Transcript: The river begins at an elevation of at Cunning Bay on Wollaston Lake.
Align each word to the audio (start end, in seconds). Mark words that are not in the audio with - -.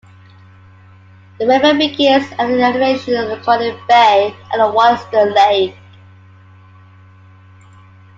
The 1.39 1.45
river 1.45 1.75
begins 1.77 2.31
at 2.31 2.39
an 2.49 2.59
elevation 2.59 3.15
of 3.17 3.29
at 3.29 3.43
Cunning 3.45 3.79
Bay 3.87 4.35
on 4.51 4.73
Wollaston 4.73 5.31
Lake. 5.31 5.77